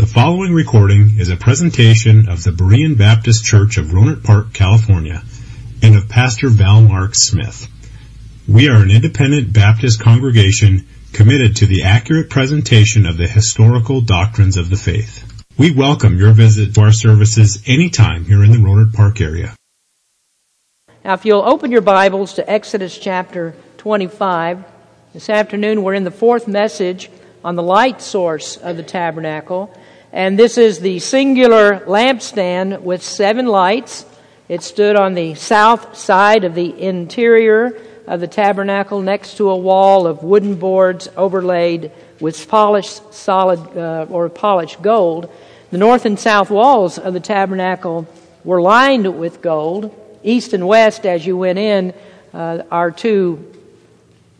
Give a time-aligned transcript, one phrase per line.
[0.00, 5.22] The following recording is a presentation of the Berean Baptist Church of Rohnert Park, California,
[5.82, 7.68] and of Pastor Val Mark Smith.
[8.48, 14.56] We are an independent Baptist congregation committed to the accurate presentation of the historical doctrines
[14.56, 15.22] of the faith.
[15.58, 19.54] We welcome your visit to our services anytime here in the Rohnert Park area.
[21.04, 24.64] Now, if you'll open your Bibles to Exodus chapter 25,
[25.12, 27.10] this afternoon we're in the fourth message
[27.44, 29.74] on the light source of the tabernacle.
[30.12, 34.04] And this is the singular lampstand with seven lights.
[34.48, 39.56] It stood on the south side of the interior of the tabernacle next to a
[39.56, 45.32] wall of wooden boards overlaid with polished solid uh, or polished gold.
[45.70, 48.08] The north and south walls of the tabernacle
[48.42, 49.94] were lined with gold.
[50.24, 51.94] East and west, as you went in,
[52.34, 53.54] uh, are two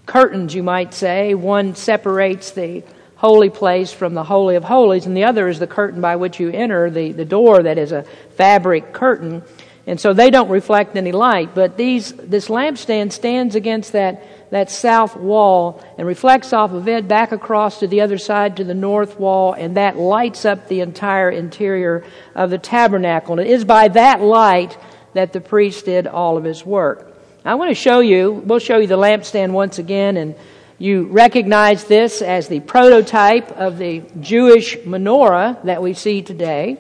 [0.06, 1.34] curtains, you might say.
[1.34, 2.83] One separates the
[3.20, 6.41] holy place from the Holy of Holies, and the other is the curtain by which
[6.41, 8.05] you enter, the, the door that is a
[8.37, 9.42] fabric curtain.
[9.86, 14.70] And so they don't reflect any light, but these, this lampstand stands against that, that
[14.70, 18.72] south wall and reflects off of it back across to the other side to the
[18.72, 22.02] north wall, and that lights up the entire interior
[22.34, 23.39] of the tabernacle.
[23.39, 24.78] And it is by that light
[25.12, 27.14] that the priest did all of his work.
[27.45, 30.34] I want to show you, we'll show you the lampstand once again, and
[30.81, 36.78] you recognize this as the prototype of the Jewish menorah that we see today.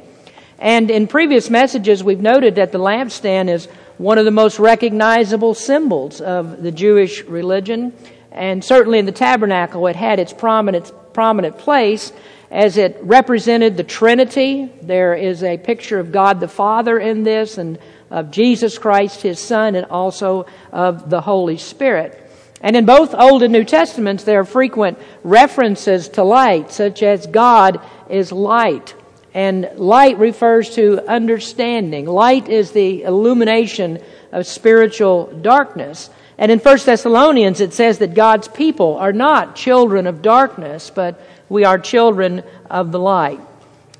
[0.58, 3.66] And in previous messages, we've noted that the lampstand is
[3.98, 7.92] one of the most recognizable symbols of the Jewish religion.
[8.32, 12.10] And certainly in the tabernacle, it had its prominent, prominent place
[12.50, 14.72] as it represented the Trinity.
[14.80, 17.78] There is a picture of God the Father in this, and
[18.10, 22.28] of Jesus Christ, his Son, and also of the Holy Spirit.
[22.60, 27.26] And in both Old and New Testaments, there are frequent references to light, such as
[27.26, 28.94] God is light.
[29.32, 32.04] And light refers to understanding.
[32.04, 34.00] Light is the illumination
[34.32, 36.10] of spiritual darkness.
[36.36, 41.20] And in 1 Thessalonians, it says that God's people are not children of darkness, but
[41.48, 43.40] we are children of the light.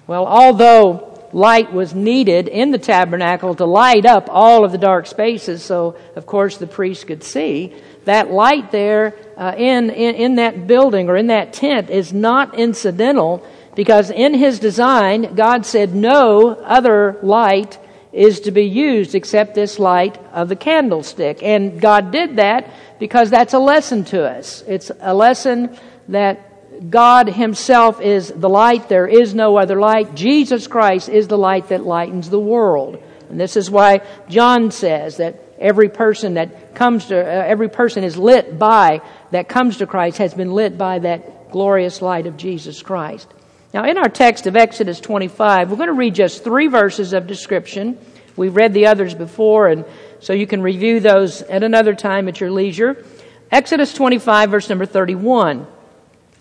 [0.07, 5.07] Well, although light was needed in the tabernacle to light up all of the dark
[5.07, 7.75] spaces, so of course the priest could see,
[8.05, 12.55] that light there uh, in, in, in that building or in that tent is not
[12.59, 17.79] incidental because in his design, God said no other light
[18.13, 21.43] is to be used except this light of the candlestick.
[21.43, 22.69] And God did that
[22.99, 24.65] because that's a lesson to us.
[24.67, 26.50] It's a lesson that
[26.89, 28.89] God Himself is the light.
[28.89, 30.15] There is no other light.
[30.15, 33.03] Jesus Christ is the light that lightens the world.
[33.29, 38.03] And this is why John says that Every person that comes to, uh, every person
[38.03, 42.39] is lit by, that comes to Christ has been lit by that glorious light of
[42.39, 43.29] Jesus Christ.
[43.75, 47.27] Now, in our text of Exodus 25, we're going to read just three verses of
[47.27, 47.99] description.
[48.37, 49.85] We've read the others before, and
[50.21, 53.05] so you can review those at another time at your leisure.
[53.53, 55.67] Exodus 25, verse number 31.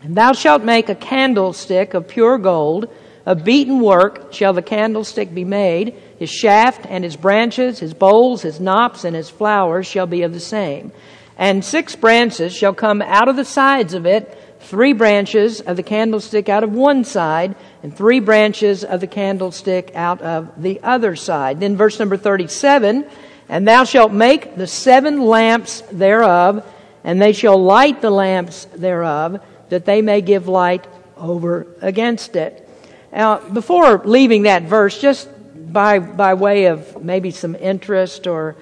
[0.02, 2.90] And thou shalt make a candlestick of pure gold,
[3.26, 8.42] of beaten work shall the candlestick be made his shaft and his branches, his bowls,
[8.42, 10.92] his knops, and his flowers shall be of the same.
[11.38, 15.84] And six branches shall come out of the sides of it, three branches of the
[15.84, 21.16] candlestick out of one side, and three branches of the candlestick out of the other
[21.16, 21.62] side.
[21.62, 23.06] Then verse number 37,
[23.48, 26.70] and thou shalt make the seven lamps thereof,
[27.06, 30.88] and they shall light the lamps thereof, that they may give light
[31.18, 32.68] over against it.
[33.12, 35.30] Now, before leaving that verse, just
[35.74, 38.56] by, by way of maybe some interest or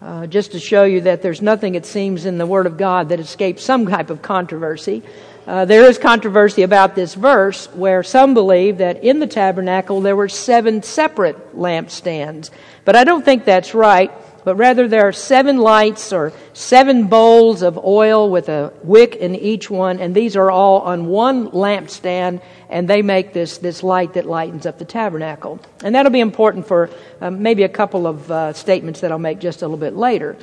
[0.00, 3.10] uh, just to show you that there's nothing, it seems, in the Word of God
[3.10, 5.02] that escapes some type of controversy.
[5.46, 10.16] Uh, there is controversy about this verse where some believe that in the tabernacle there
[10.16, 12.50] were seven separate lampstands.
[12.84, 14.10] But I don't think that's right
[14.44, 19.34] but rather there are seven lights or seven bowls of oil with a wick in
[19.34, 24.14] each one, and these are all on one lampstand, and they make this, this light
[24.14, 25.60] that lightens up the tabernacle.
[25.82, 29.40] And that'll be important for um, maybe a couple of uh, statements that I'll make
[29.40, 30.36] just a little bit later.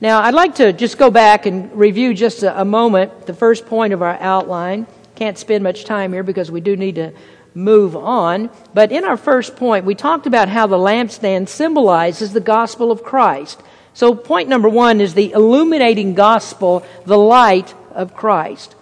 [0.00, 3.66] Now, I'd like to just go back and review just a, a moment the first
[3.66, 4.86] point of our outline.
[5.14, 7.12] Can't spend much time here because we do need to
[7.54, 8.50] move on.
[8.74, 13.02] But in our first point, we talked about how the lampstand symbolizes the gospel of
[13.02, 13.62] Christ.
[13.94, 18.74] So, point number one is the illuminating gospel, the light of Christ.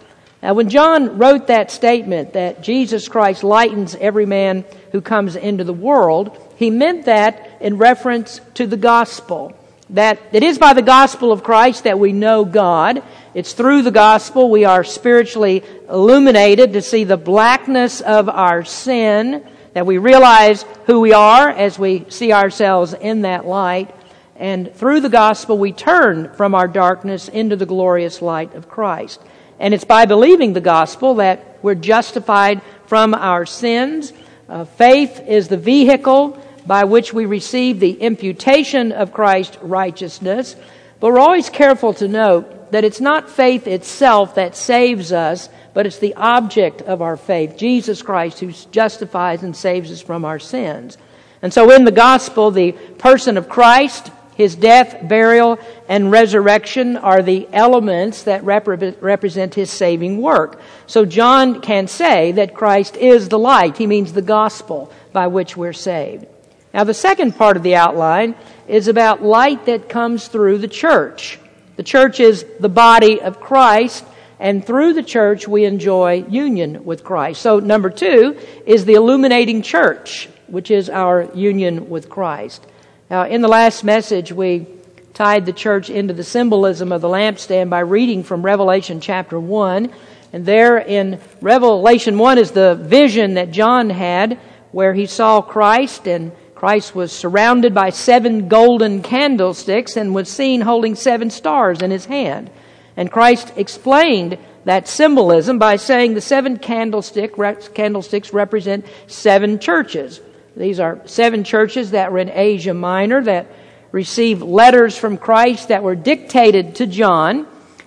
[0.42, 5.64] Now, when John wrote that statement that Jesus Christ lightens every man who comes into
[5.64, 9.54] the world, he meant that in reference to the gospel.
[9.90, 13.02] That it is by the gospel of Christ that we know God.
[13.34, 19.44] It's through the gospel we are spiritually illuminated to see the blackness of our sin,
[19.72, 23.94] that we realize who we are as we see ourselves in that light.
[24.36, 29.20] And through the gospel we turn from our darkness into the glorious light of Christ.
[29.58, 34.12] And it's by believing the gospel that we're justified from our sins.
[34.48, 40.54] Uh, faith is the vehicle by which we receive the imputation of Christ's righteousness.
[41.00, 45.84] But we're always careful to note that it's not faith itself that saves us, but
[45.84, 50.38] it's the object of our faith, Jesus Christ, who justifies and saves us from our
[50.38, 50.96] sins.
[51.42, 55.58] And so in the gospel, the person of Christ, his death, burial,
[55.88, 60.60] and resurrection are the elements that represent his saving work.
[60.86, 63.76] So John can say that Christ is the light.
[63.76, 66.26] He means the gospel by which we're saved.
[66.72, 68.36] Now, the second part of the outline
[68.68, 71.38] is about light that comes through the church.
[71.76, 74.04] The church is the body of Christ,
[74.38, 77.42] and through the church we enjoy union with Christ.
[77.42, 82.64] So, number two is the illuminating church, which is our union with Christ.
[83.10, 84.66] Now, in the last message, we
[85.14, 89.90] tied the church into the symbolism of the lampstand by reading from Revelation chapter 1.
[90.32, 94.38] And there in Revelation 1 is the vision that John had
[94.70, 96.30] where he saw Christ and
[96.60, 102.04] Christ was surrounded by seven golden candlesticks and was seen holding seven stars in his
[102.04, 102.50] hand.
[102.98, 104.36] And Christ explained
[104.66, 107.32] that symbolism by saying the seven candlestick,
[107.72, 110.20] candlesticks represent seven churches.
[110.54, 113.46] These are seven churches that were in Asia Minor that
[113.90, 117.46] received letters from Christ that were dictated to John.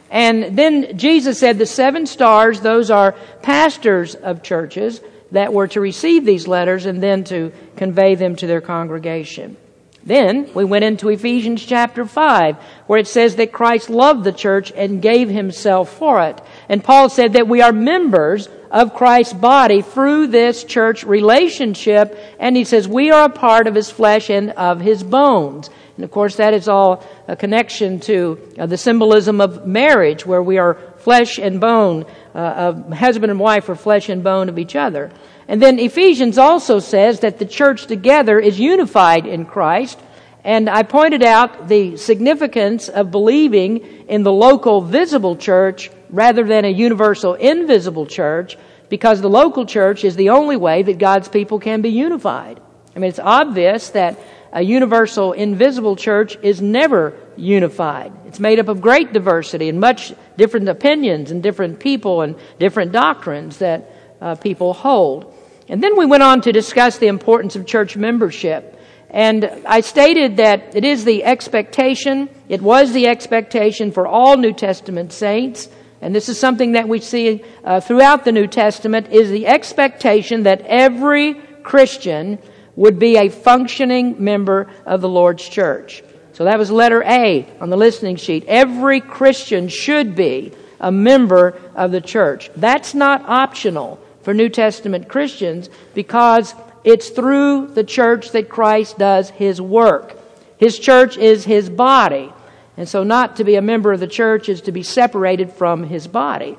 [0.09, 3.11] And then Jesus said the seven stars, those are
[3.43, 4.99] pastors of churches
[5.33, 9.57] that were to receive these letters and then to convey them to their congregation.
[10.05, 12.57] Then we went into Ephesians chapter 5,
[12.87, 16.41] where it says that Christ loved the church and gave himself for it.
[16.67, 22.17] And Paul said that we are members of Christ's body through this church relationship.
[22.39, 25.69] And he says we are a part of his flesh and of his bones.
[25.95, 30.41] And of course, that is all a connection to uh, the symbolism of marriage, where
[30.41, 34.75] we are flesh and bone, uh, husband and wife are flesh and bone of each
[34.75, 35.11] other.
[35.47, 39.99] And then Ephesians also says that the church together is unified in Christ.
[40.45, 46.65] And I pointed out the significance of believing in the local visible church rather than
[46.65, 48.57] a universal invisible church
[48.89, 52.61] because the local church is the only way that God's people can be unified.
[52.95, 54.19] I mean, it's obvious that
[54.53, 58.13] a universal invisible church is never unified.
[58.27, 62.91] It's made up of great diversity and much different opinions and different people and different
[62.91, 63.91] doctrines that
[64.21, 65.33] uh, people hold.
[65.67, 68.79] And then we went on to discuss the importance of church membership.
[69.09, 74.53] And I stated that it is the expectation, it was the expectation for all New
[74.53, 75.67] Testament saints,
[76.01, 80.43] and this is something that we see uh, throughout the New Testament, is the expectation
[80.43, 82.39] that every Christian
[82.75, 86.03] would be a functioning member of the Lord's church.
[86.33, 88.45] So that was letter A on the listening sheet.
[88.47, 92.49] Every Christian should be a member of the church.
[92.55, 99.29] That's not optional for New Testament Christians because it's through the church that Christ does
[99.29, 100.17] his work.
[100.57, 102.33] His church is his body.
[102.75, 105.83] And so not to be a member of the church is to be separated from
[105.83, 106.57] his body.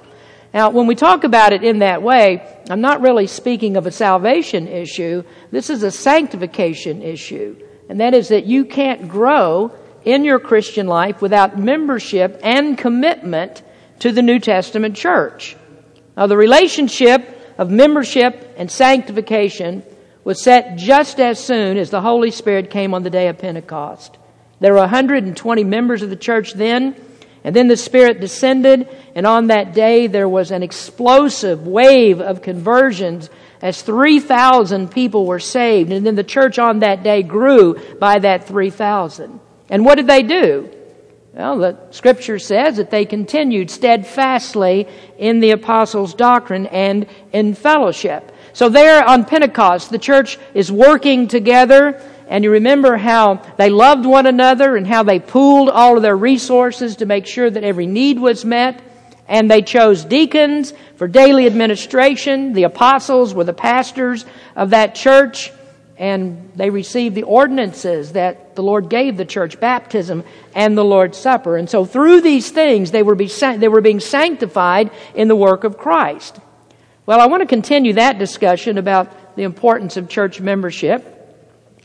[0.55, 2.41] Now, when we talk about it in that way,
[2.71, 5.25] I'm not really speaking of a salvation issue.
[5.51, 7.57] This is a sanctification issue.
[7.89, 9.73] And that is that you can't grow
[10.05, 13.65] in your Christian life without membership and commitment
[13.99, 15.57] to the New Testament church.
[16.17, 19.83] Now, the relationship of membership and sanctification
[20.23, 24.19] was set just as soon as the Holy Spirit came on the day of Pentecost.
[24.61, 26.95] There were 120 members of the church then,
[27.45, 32.41] and then the Spirit descended, and on that day there was an explosive wave of
[32.41, 33.29] conversions
[33.61, 35.93] as 3,000 people were saved.
[35.93, 39.41] And then the church on that day grew by that 3,000.
[39.69, 40.71] And what did they do?
[41.35, 44.87] Well, the scripture says that they continued steadfastly
[45.19, 48.31] in the apostles' doctrine and in fellowship.
[48.53, 52.01] So there on Pentecost, the church is working together
[52.35, 56.17] and you remember how they loved one another and how they pooled all of their
[56.17, 58.83] resources to make sure that every need was met.
[59.29, 62.53] And they chose deacons for daily administration.
[62.53, 64.27] The apostles were the pastors
[64.57, 65.53] of that church.
[65.97, 70.25] And they received the ordinances that the Lord gave the church, baptism
[70.57, 71.57] and the Lord's Supper.
[71.57, 75.63] And so through these things, they were, be, they were being sanctified in the work
[75.63, 76.41] of Christ.
[77.07, 81.13] Well, I want to continue that discussion about the importance of church membership.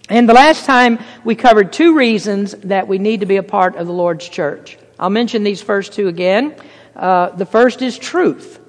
[0.10, 3.76] And the last time we covered two reasons that we need to be a part
[3.76, 4.80] of the Lord's church.
[4.98, 6.56] I'll mention these first two again.
[6.96, 8.60] Uh, the first is truth.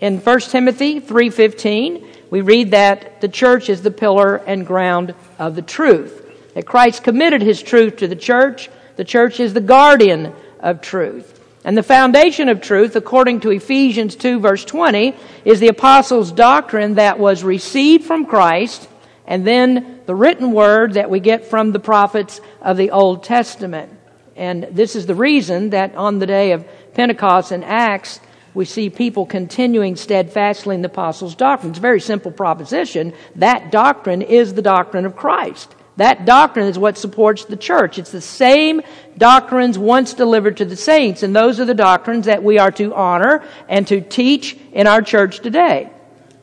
[0.00, 5.56] In 1 Timothy 3:15, we read that the church is the pillar and ground of
[5.56, 6.22] the truth.
[6.54, 8.70] That Christ committed his truth to the church.
[8.94, 11.40] The church is the guardian of truth.
[11.64, 16.94] And the foundation of truth, according to Ephesians 2 verse 20, is the apostles' doctrine
[16.94, 18.88] that was received from Christ
[19.26, 23.90] and then the written word that we get from the prophets of the Old Testament.
[24.36, 28.20] And this is the reason that on the day of Pentecost and Acts,
[28.52, 31.70] we see people continuing steadfastly in the apostles' doctrine.
[31.70, 33.12] It's a very simple proposition.
[33.36, 35.74] That doctrine is the doctrine of Christ.
[35.96, 37.98] That doctrine is what supports the church.
[37.98, 38.82] It's the same
[39.16, 42.94] doctrines once delivered to the saints, and those are the doctrines that we are to
[42.94, 45.90] honor and to teach in our church today.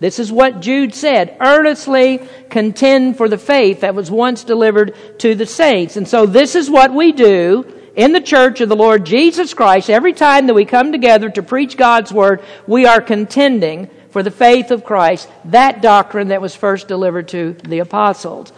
[0.02, 5.36] This is what Jude said earnestly contend for the faith that was once delivered to
[5.36, 5.96] the saints.
[5.96, 9.92] And so, this is what we do in the church of the Lord Jesus Christ.
[9.92, 14.32] Every time that we come together to preach God's word, we are contending for the
[14.32, 18.52] faith of Christ, that doctrine that was first delivered to the apostles.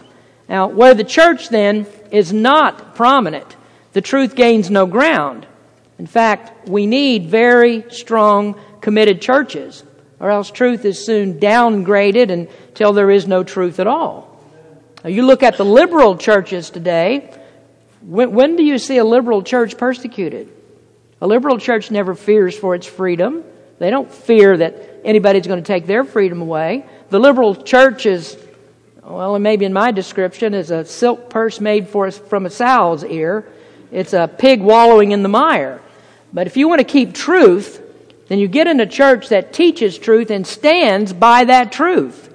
[0.48, 3.54] Now, where the church then is not prominent,
[3.92, 5.46] the truth gains no ground.
[5.98, 9.82] In fact, we need very strong, committed churches
[10.20, 14.40] or else truth is soon downgraded until there is no truth at all.
[15.02, 17.30] Now, you look at the liberal churches today,
[18.00, 20.50] when, when do you see a liberal church persecuted?
[21.20, 23.44] A liberal church never fears for its freedom.
[23.78, 26.86] They don't fear that anybody's going to take their freedom away.
[27.10, 28.36] The liberal church is,
[29.02, 33.04] well, and maybe in my description, is a silk purse made for from a sow's
[33.04, 33.46] ear.
[33.90, 35.80] It's a pig wallowing in the mire.
[36.32, 37.80] But if you want to keep truth,
[38.28, 42.30] then you get in a church that teaches truth and stands by that truth.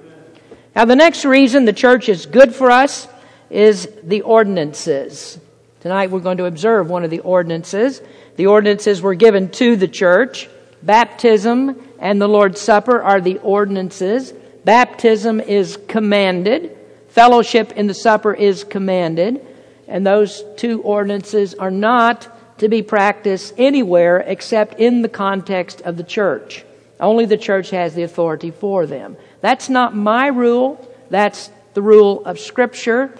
[0.74, 3.08] Now, the next reason the church is good for us
[3.50, 5.38] is the ordinances.
[5.80, 8.00] Tonight we're going to observe one of the ordinances.
[8.36, 10.48] The ordinances were given to the church.
[10.82, 14.32] Baptism and the Lord's Supper are the ordinances.
[14.64, 16.76] Baptism is commanded.
[17.08, 19.44] Fellowship in the supper is commanded.
[19.88, 22.28] And those two ordinances are not
[22.60, 26.64] to be practiced anywhere except in the context of the church.
[27.00, 29.16] Only the church has the authority for them.
[29.40, 30.86] That's not my rule.
[31.08, 33.14] That's the rule of Scripture.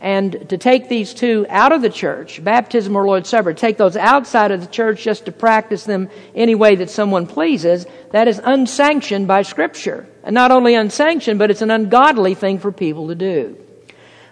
[0.00, 3.96] And to take these two out of the church, baptism or Lord's Supper, take those
[3.96, 8.40] outside of the church just to practice them any way that someone pleases, that is
[8.44, 10.06] unsanctioned by Scripture.
[10.22, 13.56] And not only unsanctioned, but it's an ungodly thing for people to do.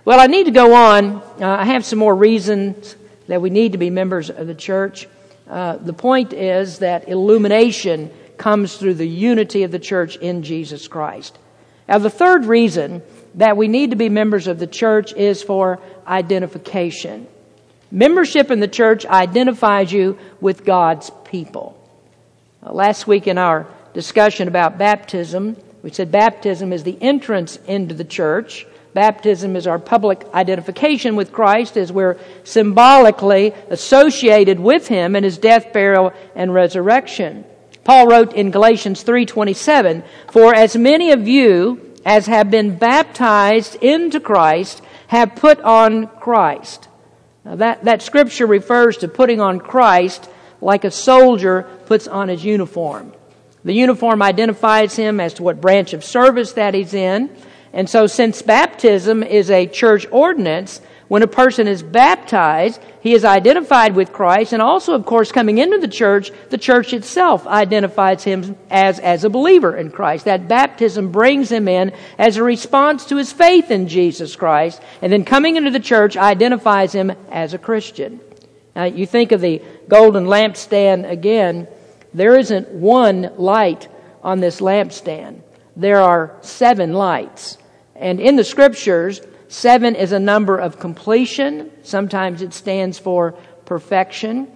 [0.05, 1.17] Well, I need to go on.
[1.41, 2.95] Uh, I have some more reasons
[3.29, 5.09] that we need to be members of the church.
[5.49, 10.89] Uh, the point is that illumination comes through the unity of the church in Jesus
[10.89, 11.39] Christ.
[11.89, 13.03] Now, the third reason
[13.35, 17.27] that we need to be members of the church is for identification.
[17.91, 21.79] Membership in the church identifies you with God's people.
[22.65, 27.95] Uh, last week in our discussion about baptism, we said baptism is the entrance into
[27.95, 28.67] the church.
[28.95, 35.39] Baptism is our public identification with Christ as we're symbolically associated with Him in His
[35.39, 37.45] death, burial, and resurrection.
[37.85, 44.21] Paul wrote in Galatians 3:27, "For as many of you as have been baptized into
[44.21, 46.89] Christ have put on Christ."
[47.45, 50.29] Now that, that scripture refers to putting on Christ
[50.61, 53.13] like a soldier puts on his uniform.
[53.65, 57.31] The uniform identifies him as to what branch of service that he's in.
[57.73, 60.81] And so, since baptism is a church ordinance,
[61.13, 65.59] when a person is baptized, he is identified with Christ, and also, of course, coming
[65.59, 70.25] into the church, the church itself identifies him as, as a believer in Christ.
[70.25, 75.13] That baptism brings him in as a response to his faith in Jesus Christ, and
[75.13, 78.19] then coming into the church identifies him as a Christian.
[78.75, 81.69] Now, you think of the golden lampstand again,
[82.15, 83.87] there isn't one light
[84.23, 85.43] on this lampstand.
[85.77, 87.59] There are seven lights.
[88.03, 91.71] And in the scriptures, seven is a number of completion.
[91.85, 93.33] Sometimes it stands for
[93.65, 94.49] perfection.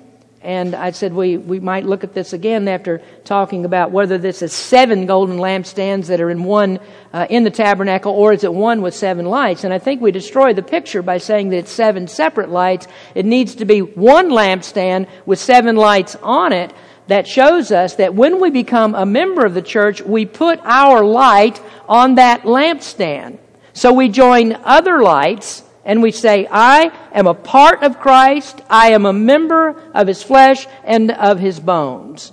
[0.43, 4.43] And I said we, we might look at this again after talking about whether this
[4.43, 6.81] is seven golden lampstands that are in one
[7.12, 9.62] uh, in the tabernacle or is it one with seven lights.
[9.62, 12.88] And I think we destroy the picture by saying that it's seven separate lights.
[13.15, 16.73] It needs to be one lampstand with seven lights on it
[17.07, 21.05] that shows us that when we become a member of the church, we put our
[21.05, 23.39] light on that lampstand.
[23.73, 28.91] So we join other lights and we say, I am a part of Christ, I
[28.91, 32.33] am a member of his flesh and of his bones.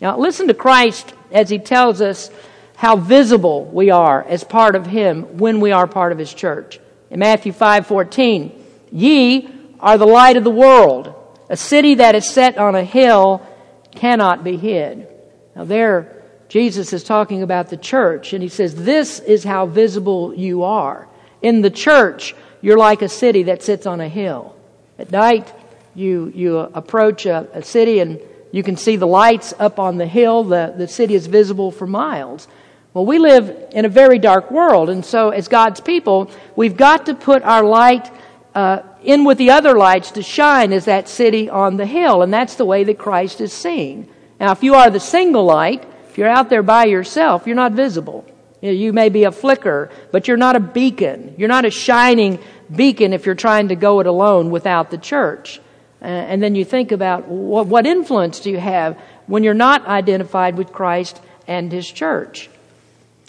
[0.00, 2.30] Now listen to Christ as he tells us
[2.76, 6.80] how visible we are as part of him when we are part of his church.
[7.10, 8.52] In Matthew 5:14,
[8.90, 9.48] "Ye
[9.80, 11.14] are the light of the world.
[11.48, 13.42] A city that is set on a hill
[13.92, 15.06] cannot be hid."
[15.54, 16.18] Now there
[16.48, 21.06] Jesus is talking about the church and he says this is how visible you are.
[21.42, 24.56] In the church, you're like a city that sits on a hill.
[24.98, 25.52] At night,
[25.94, 30.06] you you approach a, a city and you can see the lights up on the
[30.06, 30.44] hill.
[30.44, 32.48] The, the city is visible for miles.
[32.94, 37.06] Well, we live in a very dark world, and so as God's people, we've got
[37.06, 38.10] to put our light
[38.54, 42.32] uh, in with the other lights to shine as that city on the hill, and
[42.32, 44.08] that's the way that Christ is seen.
[44.40, 47.72] Now, if you are the single light, if you're out there by yourself, you're not
[47.72, 48.24] visible.
[48.60, 51.34] You, may be a flicker, but you're not a beacon.
[51.38, 52.40] You're not a shining
[52.74, 55.60] beacon if you're trying to go it alone without the church.
[56.02, 60.56] Uh, and then you think about what influence do you have when you're not identified
[60.56, 62.50] with Christ and His church.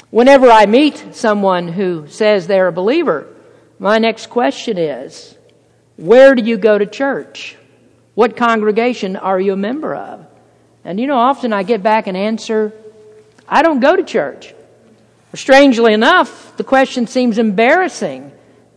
[0.09, 3.27] Whenever I meet someone who says they're a believer,
[3.77, 5.37] my next question is,
[5.99, 7.57] where do you go to church?
[8.15, 10.25] What congregation are you a member of?
[10.85, 12.73] And you know, often I get back an answer,
[13.47, 14.53] I don't go to church.
[15.33, 18.31] Strangely enough, the question seems embarrassing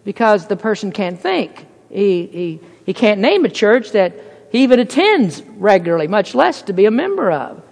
[0.04, 1.66] because the person can't think.
[1.88, 4.14] He, he he can't name a church that
[4.50, 7.62] he even attends regularly, much less to be a member of.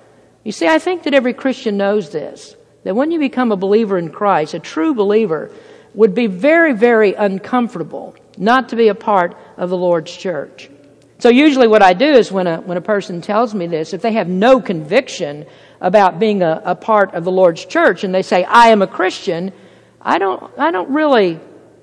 [0.44, 2.54] You see, I think that every Christian knows this
[2.84, 5.50] that when you become a believer in Christ, a true believer,
[5.92, 10.70] would be very, very uncomfortable not to be a part of the Lord's church.
[11.18, 14.00] So usually what I do is when a, when a person tells me this, if
[14.00, 15.44] they have no conviction
[15.80, 18.86] about being a, a part of the Lord's church and they say, I am a
[18.86, 19.52] Christian,
[20.00, 21.38] I don't, I don't really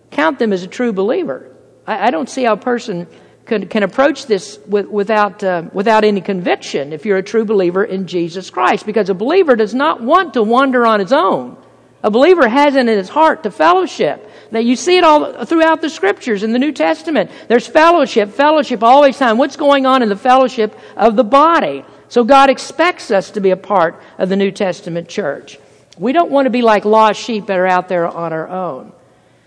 [0.09, 1.55] count them as a true believer.
[1.85, 3.05] I, I don't see how a person
[3.45, 7.83] can, can approach this with, without, uh, without any conviction if you're a true believer
[7.83, 8.87] in Jesus Christ.
[8.87, 11.57] Because a believer does not want to wander on his own.
[12.03, 14.29] A believer has it in his heart to fellowship.
[14.51, 17.31] That you see it all throughout the scriptures in the New Testament.
[17.47, 19.37] There's fellowship, fellowship always time.
[19.37, 21.83] What's going on in the fellowship of the body?
[22.09, 25.59] So God expects us to be a part of the New Testament church.
[25.97, 28.93] We don't want to be like lost sheep that are out there on our own.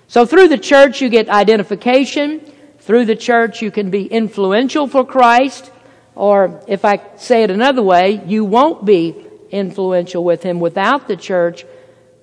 [0.08, 2.40] So through the church, you get identification.
[2.80, 5.70] Through the church, you can be influential for Christ.
[6.16, 9.14] Or if I say it another way, you won't be
[9.50, 11.64] influential with Him without the church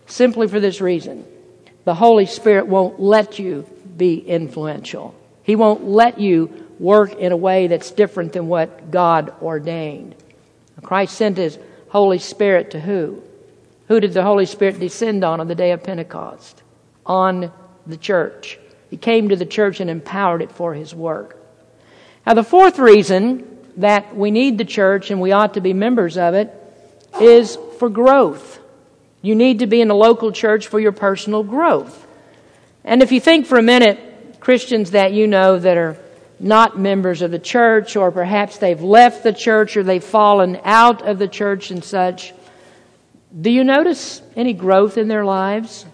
[0.07, 1.25] simply for this reason.
[1.85, 5.15] The Holy Spirit won't let you be influential.
[5.43, 10.15] He won't let you work in a way that's different than what God ordained.
[10.81, 11.57] Christ sent His
[11.89, 13.23] Holy Spirit to who?
[13.87, 16.61] Who did the Holy Spirit descend on on the day of Pentecost?
[17.05, 17.51] On
[17.85, 18.59] the church.
[18.89, 21.37] He came to the church and empowered it for his work.
[22.25, 26.17] Now, the fourth reason that we need the church and we ought to be members
[26.17, 26.53] of it
[27.21, 28.56] is for growth.
[29.27, 32.07] You need to be in a local church for your personal growth.
[32.85, 35.97] And if you think for a minute, Christians that you know that are
[36.39, 41.01] not members of the church, or perhaps they've left the church or they've fallen out
[41.01, 42.33] of the church and such,
[43.41, 45.85] do you notice any growth in their lives?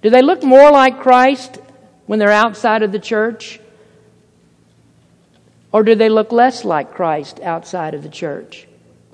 [0.00, 1.58] Do they look more like Christ
[2.06, 3.60] when they're outside of the church?
[5.70, 8.66] Or do they look less like Christ outside of the church?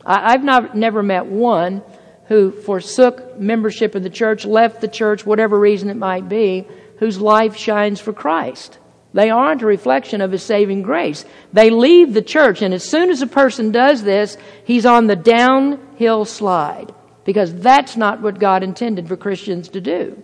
[0.05, 1.83] I, have not, never met one
[2.29, 6.67] who forsook membership in the church, left the church, whatever reason it might be,
[6.99, 8.79] whose life shines for Christ.
[9.15, 11.25] They aren't a reflection of His saving grace.
[11.53, 15.17] They leave the church, and as soon as a person does this, he's on the
[15.17, 16.93] downhill slide
[17.25, 20.23] because that's not what God intended for Christians to do.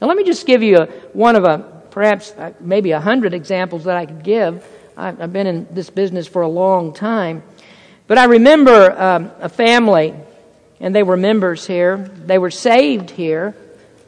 [0.00, 1.58] Now, let me just give you a, one of a
[1.90, 4.66] perhaps uh, maybe a hundred examples that I could give.
[4.96, 7.42] I've, been in this business for a long time.
[8.06, 10.14] But I remember um, a family,
[10.80, 11.96] and they were members here.
[11.96, 13.54] They were saved here.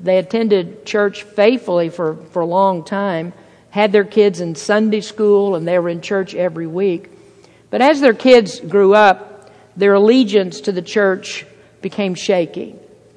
[0.01, 3.33] They attended church faithfully for, for a long time,
[3.71, 7.11] had their kids in Sunday school, and they were in church every week.
[7.71, 11.47] But as their kids grew up, their allegiance to the church
[11.81, 12.77] became shaky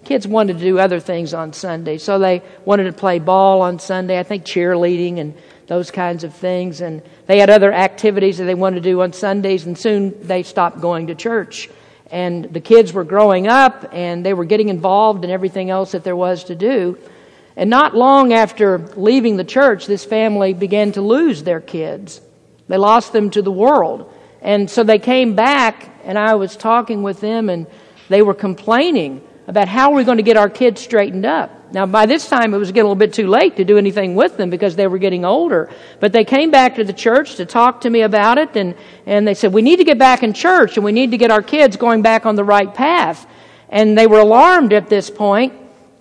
[0.10, 2.00] kids wanted to do other things on Sunday.
[2.00, 5.36] So they wanted to play ball on Sunday, I think cheerleading and
[5.68, 6.82] those kinds of things.
[6.82, 10.42] And they had other activities that they wanted to do on Sundays, and soon they
[10.42, 11.70] stopped going to church.
[12.12, 16.04] And the kids were growing up and they were getting involved in everything else that
[16.04, 16.98] there was to do.
[17.56, 22.22] And not long after leaving the church, this family began to lose their kids.
[22.68, 24.14] They lost them to the world.
[24.42, 27.68] And so they came back, and I was talking with them, and
[28.08, 31.52] they were complaining about how are we're going to get our kids straightened up.
[31.72, 34.16] Now, by this time, it was getting a little bit too late to do anything
[34.16, 35.70] with them because they were getting older.
[36.00, 39.28] But they came back to the church to talk to me about it, and, and
[39.28, 41.44] they said, We need to get back in church, and we need to get our
[41.44, 43.28] kids going back on the right path.
[43.70, 45.54] And they were alarmed at this point,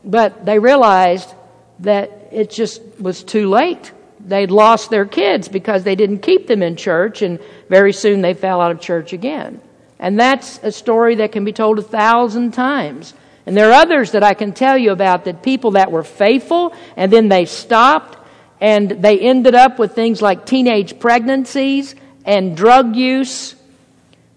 [0.05, 1.35] but they realized
[1.81, 3.93] that it just was too late.
[4.21, 8.35] they'd lost their kids because they didn't keep them in church, and very soon they
[8.35, 9.61] fell out of church again.
[9.99, 13.15] And that's a story that can be told a thousand times.
[13.49, 16.75] And there are others that I can tell you about that people that were faithful
[16.99, 18.19] and then they stopped
[18.61, 21.95] and they ended up with things like teenage pregnancies
[22.27, 23.55] and drug use.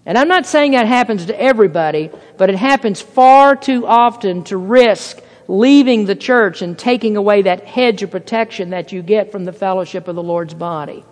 [0.06, 4.56] And I'm not saying that happens to everybody, but it happens far too often to
[4.56, 9.44] risk leaving the church and taking away that hedge of protection that you get from
[9.44, 11.04] the fellowship of the Lord's body.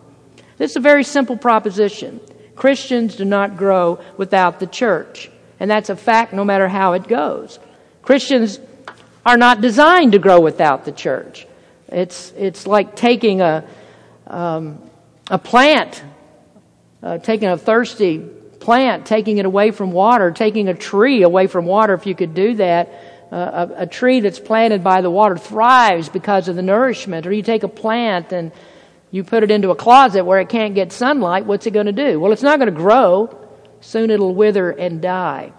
[0.57, 2.19] This is a very simple proposition.
[2.57, 5.31] Christians do not grow without the church.
[5.59, 7.59] And that's a fact no matter how it goes.
[8.03, 8.59] Christians
[9.25, 11.47] are not designed to grow without the church.
[11.89, 13.67] It's, it's like taking a,
[14.27, 14.79] um,
[15.31, 16.03] a plant,
[17.03, 21.67] uh, taking a thirsty plant, taking it away from water, taking a tree away from
[21.67, 22.89] water, if you could do that.
[23.33, 27.27] Uh, a, a tree that's planted by the water thrives because of the nourishment.
[27.27, 28.51] Or you take a plant and
[29.13, 31.93] you put it into a closet where it can't get sunlight, what's it going to
[31.93, 32.19] do?
[32.19, 33.37] Well, it's not going to grow.
[33.81, 35.53] Soon it'll wither and die.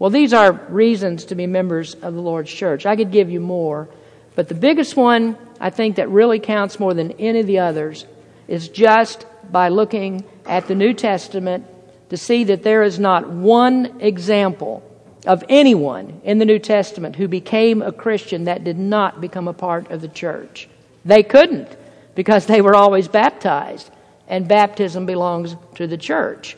[0.00, 2.86] Well, these are reasons to be members of the Lord's church.
[2.86, 3.86] I could give you more,
[4.34, 8.06] but the biggest one I think that really counts more than any of the others
[8.48, 11.66] is just by looking at the New Testament
[12.08, 14.82] to see that there is not one example
[15.26, 19.52] of anyone in the New Testament who became a Christian that did not become a
[19.52, 20.66] part of the church.
[21.04, 21.76] They couldn't
[22.14, 23.90] because they were always baptized,
[24.26, 26.56] and baptism belongs to the church.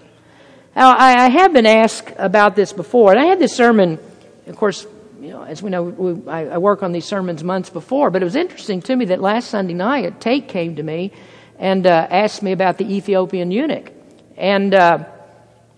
[0.75, 3.99] Now, I, have been asked about this before, and I had this sermon,
[4.47, 4.87] of course,
[5.21, 8.23] you know, as we know, we, I, I, work on these sermons months before, but
[8.23, 11.13] it was interesting to me that last Sunday night, Tate came to me
[11.59, 13.93] and uh, asked me about the Ethiopian eunuch.
[14.39, 15.05] And uh,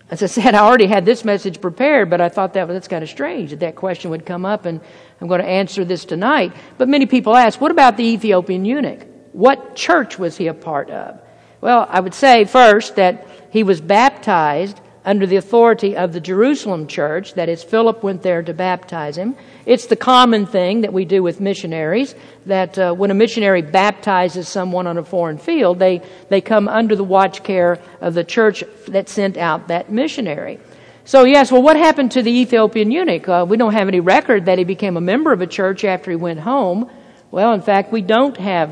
[0.09, 2.87] as I said, I already had this message prepared, but I thought that was, that's
[2.87, 4.79] kind of strange that that question would come up, and
[5.19, 6.53] I'm going to answer this tonight.
[6.77, 9.05] But many people ask, what about the Ethiopian eunuch?
[9.33, 11.19] What church was he a part of?
[11.59, 16.87] Well, I would say first that he was baptized under the authority of the Jerusalem
[16.87, 17.35] church.
[17.35, 19.35] That is, Philip went there to baptize him.
[19.65, 22.15] It's the common thing that we do with missionaries
[22.47, 26.95] that uh, when a missionary baptizes someone on a foreign field, they, they come under
[26.95, 30.59] the watch care of the church that sent out that missionary.
[31.05, 33.29] So, yes, well, what happened to the Ethiopian eunuch?
[33.29, 36.09] Uh, we don't have any record that he became a member of a church after
[36.09, 36.89] he went home.
[37.29, 38.71] Well, in fact, we don't have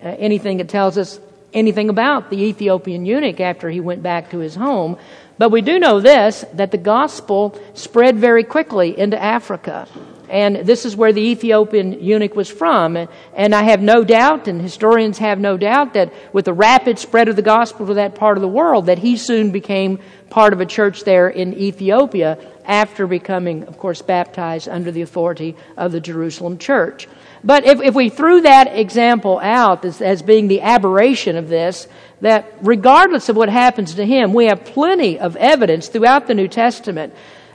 [0.00, 1.18] uh, anything that tells us
[1.52, 4.96] anything about the Ethiopian eunuch after he went back to his home.
[5.38, 9.88] But we do know this that the gospel spread very quickly into Africa.
[10.28, 12.96] And this is where the Ethiopian eunuch was from.
[13.34, 17.28] And I have no doubt, and historians have no doubt, that with the rapid spread
[17.28, 19.98] of the gospel to that part of the world, that he soon became
[20.30, 25.54] part of a church there in Ethiopia after becoming, of course, baptized under the authority
[25.76, 27.08] of the Jerusalem church.
[27.44, 31.88] But if, if we threw that example out as, as being the aberration of this,
[32.20, 36.48] that regardless of what happens to him, we have plenty of evidence throughout the New
[36.48, 37.12] Testament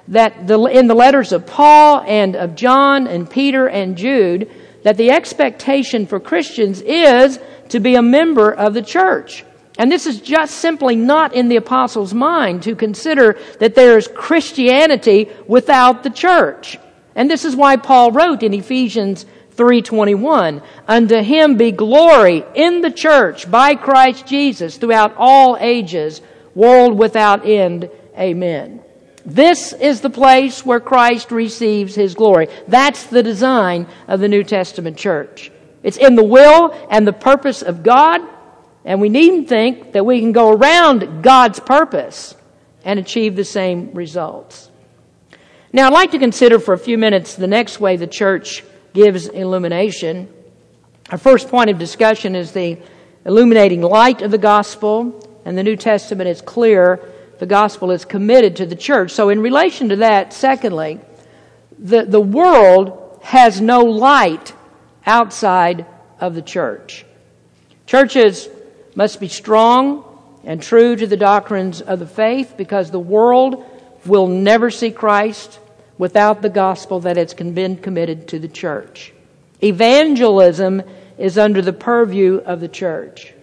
[0.10, 4.50] that the, in the letters of Paul and of John and Peter and Jude,
[4.84, 9.44] that the expectation for Christians is to be a member of the church.
[9.78, 14.08] And this is just simply not in the apostles' mind to consider that there is
[14.08, 16.78] Christianity without the church.
[17.16, 19.26] And this is why Paul wrote in Ephesians
[19.58, 26.22] 3:21 unto him be glory in the church by Christ Jesus throughout all ages
[26.56, 27.90] world without end.
[28.18, 28.80] Amen.
[29.26, 32.48] This is the place where Christ receives his glory.
[32.68, 35.52] That's the design of the New Testament church.
[35.84, 38.22] It's in the will and the purpose of God
[38.88, 42.36] and we needn't think that we can go around God's purpose
[42.86, 44.72] and achieve the same results.
[45.74, 48.64] Now I'd like to consider for a few minutes the next way the church
[48.98, 50.28] gives illumination.
[51.12, 52.80] Our first point of discussion is the
[53.26, 57.00] illuminating light of the gospel, and the New Testament is clear
[57.38, 59.12] the gospel is committed to the church.
[59.12, 61.00] So, in relation to that, secondly,
[61.78, 64.54] the, the world has no light
[65.06, 65.86] outside
[66.20, 67.06] of the church.
[67.86, 68.50] Churches
[68.96, 70.06] must be strong
[70.44, 73.64] and true to the doctrines of the faith because the world
[74.08, 75.60] will never see Christ
[75.98, 79.14] without the gospel that has been committed to the church.
[79.64, 80.84] Evangelism
[81.18, 83.34] is under the purview of the church.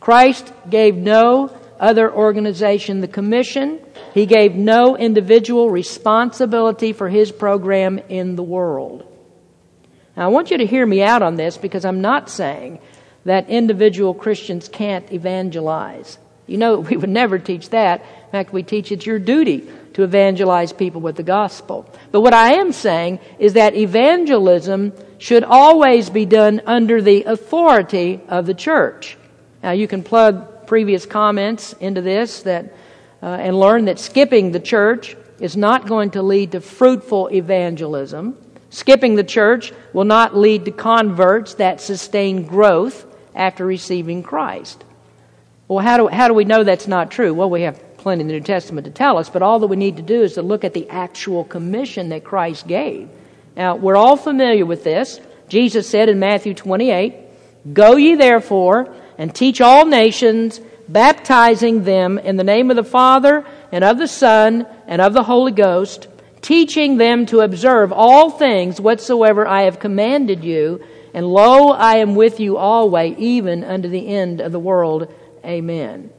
[0.00, 3.80] Christ gave no other organization the commission.
[4.14, 9.06] He gave no individual responsibility for his program in the world.
[10.16, 12.80] Now, I want you to hear me out on this because I'm not saying
[13.24, 16.18] that individual Christians can't evangelize.
[16.46, 18.00] You know, we would never teach that.
[18.00, 21.88] In fact, we teach it's your duty to evangelize people with the gospel.
[22.10, 28.20] But what I am saying is that evangelism should always be done under the authority
[28.28, 29.16] of the church.
[29.62, 32.72] Now, you can plug previous comments into this that,
[33.22, 38.36] uh, and learn that skipping the church is not going to lead to fruitful evangelism.
[38.70, 44.84] Skipping the church will not lead to converts that sustain growth after receiving Christ.
[45.72, 47.32] Well, how do, how do we know that's not true?
[47.32, 49.76] Well, we have plenty in the New Testament to tell us, but all that we
[49.76, 53.08] need to do is to look at the actual commission that Christ gave.
[53.56, 55.18] Now, we're all familiar with this.
[55.48, 57.14] Jesus said in Matthew 28,
[57.72, 63.46] Go ye therefore and teach all nations, baptizing them in the name of the Father
[63.70, 66.06] and of the Son and of the Holy Ghost,
[66.42, 70.84] teaching them to observe all things whatsoever I have commanded you.
[71.14, 75.14] And lo, I am with you always, even unto the end of the world.
[75.44, 76.10] Amen.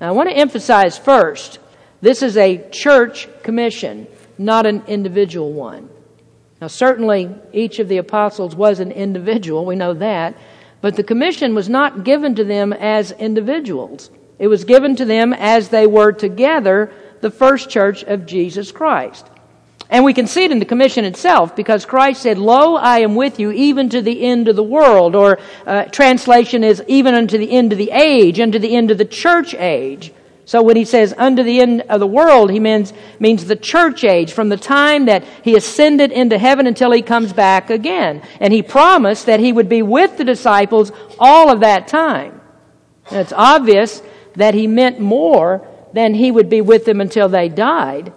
[0.00, 1.58] Now, I want to emphasize first
[2.00, 4.06] this is a church commission,
[4.38, 5.90] not an individual one.
[6.60, 10.36] Now, certainly, each of the apostles was an individual, we know that,
[10.80, 14.10] but the commission was not given to them as individuals.
[14.38, 19.26] It was given to them as they were together, the first church of Jesus Christ.
[19.90, 23.16] And we can see it in the commission itself because Christ said, Lo, I am
[23.16, 25.16] with you even to the end of the world.
[25.16, 28.98] Or uh, translation is even unto the end of the age, unto the end of
[28.98, 30.12] the church age.
[30.44, 34.04] So when he says unto the end of the world, he means, means the church
[34.04, 38.22] age, from the time that he ascended into heaven until he comes back again.
[38.38, 42.40] And he promised that he would be with the disciples all of that time.
[43.10, 44.02] And it's obvious
[44.36, 48.12] that he meant more than he would be with them until they died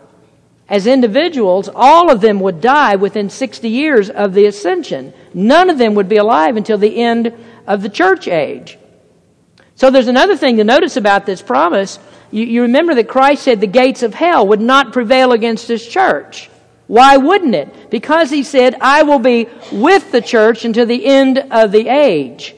[0.74, 5.14] as individuals, all of them would die within 60 years of the ascension.
[5.32, 7.32] None of them would be alive until the end
[7.68, 8.80] of the church age.
[9.76, 12.00] So there's another thing to notice about this promise.
[12.32, 15.88] You, you, remember that Christ said the gates of hell would not prevail against his
[15.88, 16.50] church.
[16.88, 17.92] Why wouldn't it?
[17.92, 22.56] Because he said, I will be with the church until the end of the age.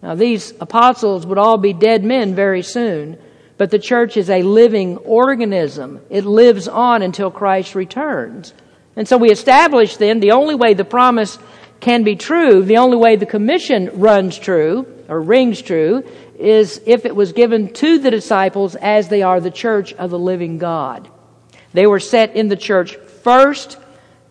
[0.00, 3.18] Now, these apostles would all be dead men very soon.
[3.62, 6.00] But the church is a living organism.
[6.10, 8.54] It lives on until Christ returns.
[8.96, 11.38] And so we establish then the only way the promise
[11.78, 16.02] can be true, the only way the commission runs true or rings true
[16.40, 20.18] is if it was given to the disciples as they are the church of the
[20.18, 21.08] living God.
[21.72, 23.78] They were set in the church first,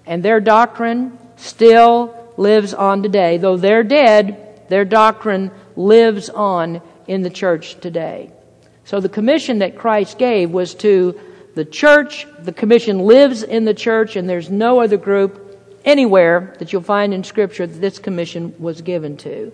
[0.05, 3.37] and their doctrine still lives on today.
[3.37, 8.33] Though they're dead, their doctrine lives on in the church today.
[8.85, 11.19] So the commission that Christ gave was to
[11.55, 12.27] the church.
[12.39, 17.13] The commission lives in the church, and there's no other group anywhere that you'll find
[17.13, 19.51] in Scripture that this commission was given to.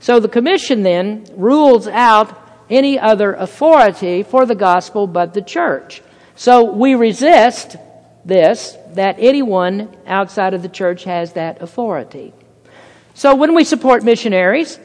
[0.00, 2.36] So the commission then rules out
[2.70, 6.02] any other authority for the gospel but the church.
[6.36, 7.76] So we resist
[8.24, 12.32] this, that anyone outside of the church has that authority.
[13.14, 14.78] So when we support missionaries,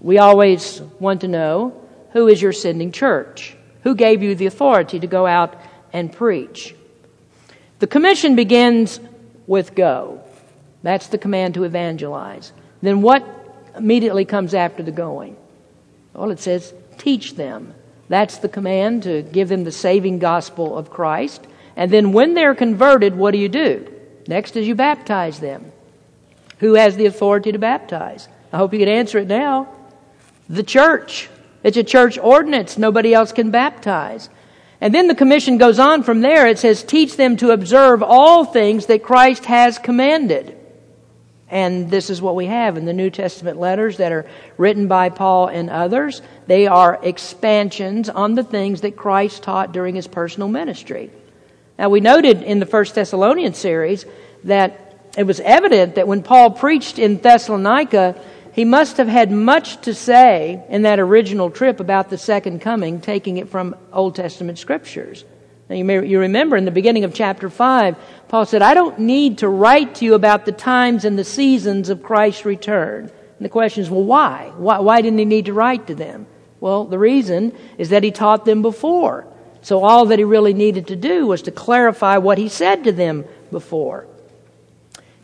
[0.00, 1.87] we always want to know
[2.18, 3.56] who is your sending church?
[3.84, 5.54] Who gave you the authority to go out
[5.92, 6.74] and preach?
[7.78, 8.98] The commission begins
[9.46, 10.20] with go.
[10.82, 12.52] That's the command to evangelize.
[12.82, 13.24] Then what
[13.76, 15.36] immediately comes after the going?
[16.12, 17.72] Well, it says teach them.
[18.08, 21.46] That's the command to give them the saving gospel of Christ.
[21.76, 23.94] And then when they're converted, what do you do?
[24.26, 25.70] Next is you baptize them.
[26.58, 28.26] Who has the authority to baptize?
[28.52, 29.68] I hope you can answer it now.
[30.48, 31.28] The church.
[31.68, 32.78] It's a church ordinance.
[32.78, 34.30] Nobody else can baptize.
[34.80, 36.46] And then the commission goes on from there.
[36.46, 40.56] It says, teach them to observe all things that Christ has commanded.
[41.50, 44.24] And this is what we have in the New Testament letters that are
[44.56, 46.22] written by Paul and others.
[46.46, 51.10] They are expansions on the things that Christ taught during his personal ministry.
[51.78, 54.06] Now, we noted in the First Thessalonian series
[54.44, 58.18] that it was evident that when Paul preached in Thessalonica,
[58.58, 63.00] he must have had much to say in that original trip about the second coming,
[63.00, 65.24] taking it from Old Testament scriptures.
[65.68, 68.98] Now, you, may, you remember in the beginning of chapter 5, Paul said, I don't
[68.98, 73.04] need to write to you about the times and the seasons of Christ's return.
[73.04, 74.50] And the question is, well, why?
[74.56, 74.80] why?
[74.80, 76.26] Why didn't he need to write to them?
[76.58, 79.28] Well, the reason is that he taught them before.
[79.62, 82.92] So all that he really needed to do was to clarify what he said to
[82.92, 84.08] them before.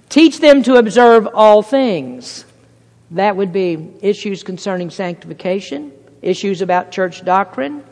[0.08, 2.44] Teach them to observe all things.
[3.14, 7.84] That would be issues concerning sanctification, issues about church doctrine.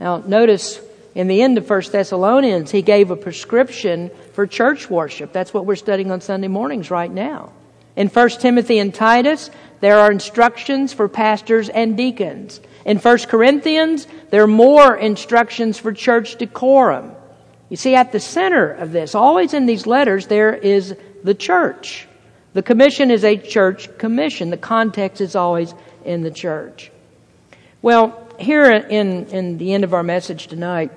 [0.00, 0.80] Now, notice
[1.16, 5.32] in the end of 1 Thessalonians, he gave a prescription for church worship.
[5.32, 7.52] That's what we're studying on Sunday mornings right now.
[7.96, 12.60] In 1 Timothy and Titus, there are instructions for pastors and deacons.
[12.86, 17.12] In 1 Corinthians, there are more instructions for church decorum.
[17.68, 20.94] You see, at the center of this, always in these letters, there is
[21.24, 22.06] the church.
[22.54, 24.50] The commission is a church commission.
[24.50, 26.90] The context is always in the church.
[27.80, 30.90] Well, here in, in the end of our message tonight,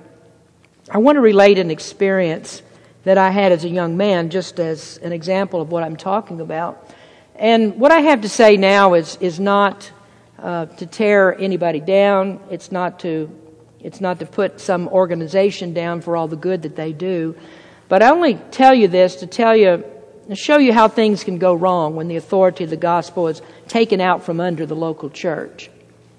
[0.90, 2.62] I want to relate an experience
[3.06, 6.42] that I had as a young man, just as an example of what I'm talking
[6.42, 6.92] about.
[7.36, 9.92] And what I have to say now is, is not
[10.40, 12.40] uh, to tear anybody down.
[12.50, 13.30] It's not to,
[13.80, 17.36] it's not to put some organization down for all the good that they do.
[17.88, 19.84] But I only tell you this to tell you,
[20.30, 23.42] to show you how things can go wrong when the authority of the gospel is
[23.68, 25.70] taken out from under the local church.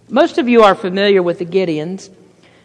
[0.09, 2.11] Most of you are familiar with the Gideons.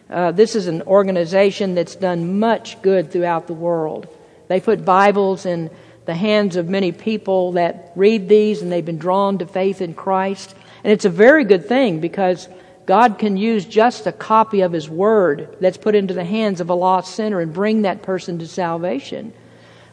[0.08, 4.06] Uh, this is an organization that's done much good throughout the world.
[4.48, 5.70] They put Bibles in
[6.04, 9.94] the hands of many people that read these and they've been drawn to faith in
[9.94, 10.54] Christ.
[10.84, 12.48] And it's a very good thing because
[12.86, 16.70] God can use just a copy of His Word that's put into the hands of
[16.70, 19.32] a lost sinner and bring that person to salvation.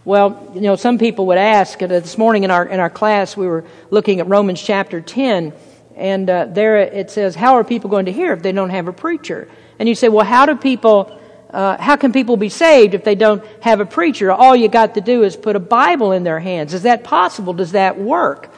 [0.06, 3.36] Well, you know, some people would ask, uh, this morning in our, in our class,
[3.36, 5.54] we were looking at Romans chapter 10,
[5.96, 8.88] and uh, there it says, How are people going to hear if they don't have
[8.88, 9.50] a preacher?
[9.80, 11.18] And you say, well, how do people,
[11.50, 14.32] uh, how can people be saved if they don't have a preacher?
[14.32, 16.74] All you got to do is put a Bible in their hands.
[16.74, 17.54] Is that possible?
[17.54, 18.54] Does that work?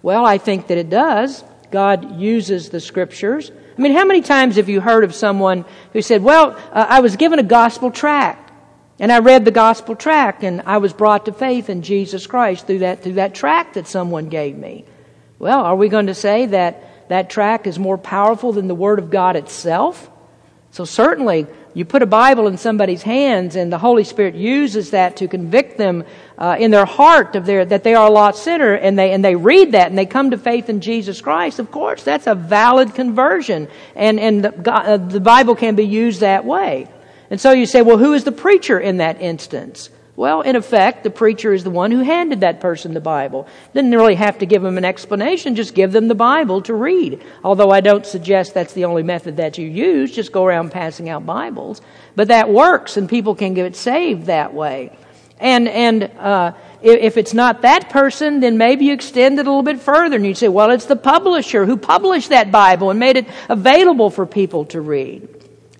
[0.00, 1.44] Well, I think that it does.
[1.70, 3.50] God uses the scriptures.
[3.50, 7.00] I mean, how many times have you heard of someone who said, well, uh, I
[7.00, 8.41] was given a gospel tract
[8.98, 12.66] and I read the gospel tract and I was brought to faith in Jesus Christ
[12.66, 14.84] through that, through that tract that someone gave me.
[15.38, 18.98] Well, are we going to say that that tract is more powerful than the Word
[18.98, 20.08] of God itself?
[20.70, 25.16] So certainly, you put a Bible in somebody's hands, and the Holy Spirit uses that
[25.18, 26.04] to convict them
[26.38, 29.24] uh, in their heart of their that they are a lost sinner, and they and
[29.24, 31.58] they read that and they come to faith in Jesus Christ.
[31.58, 35.86] Of course, that's a valid conversion, and and the, God, uh, the Bible can be
[35.86, 36.88] used that way.
[37.32, 39.88] And so you say, well, who is the preacher in that instance?
[40.16, 43.48] Well, in effect, the preacher is the one who handed that person the Bible.
[43.72, 47.22] Didn't really have to give them an explanation, just give them the Bible to read.
[47.42, 51.08] Although I don't suggest that's the only method that you use, just go around passing
[51.08, 51.80] out Bibles.
[52.16, 54.94] But that works, and people can get saved that way.
[55.40, 59.62] And, and, uh, if it's not that person, then maybe you extend it a little
[59.62, 63.16] bit further and you say, well, it's the publisher who published that Bible and made
[63.16, 65.26] it available for people to read.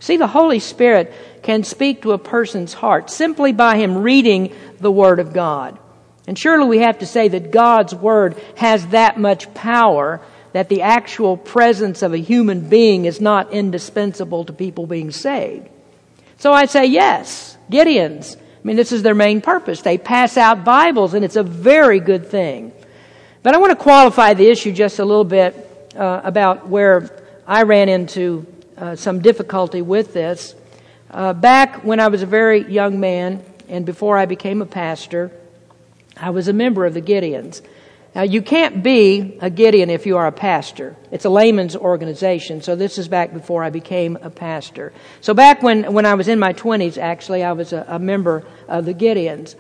[0.02, 1.12] See, the Holy Spirit
[1.42, 5.78] can speak to a person's heart simply by him reading the Word of God.
[6.26, 10.20] And surely we have to say that God's Word has that much power
[10.52, 15.68] that the actual presence of a human being is not indispensable to people being saved.
[16.38, 18.36] So I say yes, Gideons.
[18.36, 19.80] I mean, this is their main purpose.
[19.80, 22.72] They pass out Bibles, and it's a very good thing.
[23.42, 27.10] But I want to qualify the issue just a little bit uh, about where
[27.46, 30.54] I ran into uh, some difficulty with this.
[31.12, 35.30] Uh, back when I was a very young man and before I became a pastor,
[36.16, 37.60] I was a member of the Gideons.
[38.14, 40.96] Now, you can't be a Gideon if you are a pastor.
[41.10, 44.92] It's a layman's organization, so this is back before I became a pastor.
[45.22, 48.44] So, back when, when I was in my 20s, actually, I was a, a member
[48.68, 49.54] of the Gideons.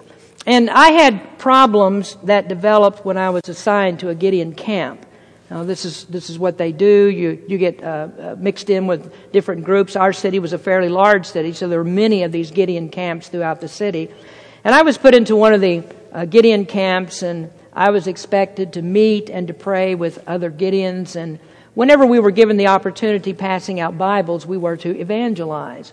[0.46, 5.06] And I had problems that developed when I was assigned to a Gideon camp.
[5.52, 7.08] Now, this is, this is what they do.
[7.08, 9.96] You, you get uh, uh, mixed in with different groups.
[9.96, 13.28] Our city was a fairly large city, so there were many of these Gideon camps
[13.28, 14.08] throughout the city.
[14.64, 18.72] And I was put into one of the uh, Gideon camps, and I was expected
[18.72, 21.16] to meet and to pray with other Gideons.
[21.16, 21.38] And
[21.74, 25.92] whenever we were given the opportunity passing out Bibles, we were to evangelize.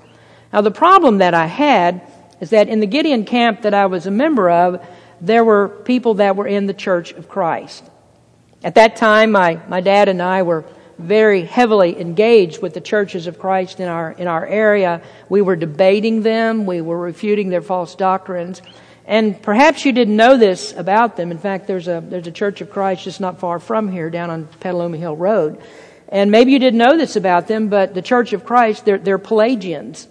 [0.54, 2.02] Now, the problem that I had
[2.40, 4.82] is that in the Gideon camp that I was a member of,
[5.20, 7.84] there were people that were in the Church of Christ.
[8.64, 10.66] At that time, my, my dad and I were
[10.98, 15.02] very heavily engaged with the churches of Christ in our, in our area.
[15.30, 18.62] We were debating them, we were refuting their false doctrines.
[19.06, 21.32] And perhaps you didn't know this about them.
[21.32, 24.30] In fact, there's a, there's a Church of Christ just not far from here down
[24.30, 25.62] on Petaluma Hill Road.
[26.10, 29.18] And maybe you didn't know this about them, but the Church of Christ, they're, they're
[29.18, 30.08] Pelagians.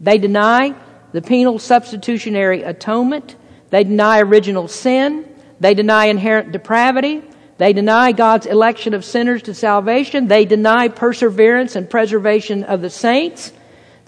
[0.00, 0.74] They deny
[1.12, 3.34] the penal substitutionary atonement.
[3.70, 5.28] They deny original sin.
[5.60, 7.22] They deny inherent depravity.
[7.58, 10.28] They deny God's election of sinners to salvation.
[10.28, 13.52] They deny perseverance and preservation of the saints.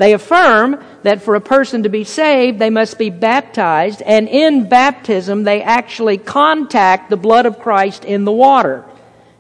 [0.01, 4.67] They affirm that for a person to be saved, they must be baptized, and in
[4.67, 8.83] baptism, they actually contact the blood of Christ in the water.